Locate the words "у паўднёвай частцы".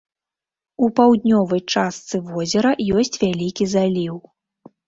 0.85-2.15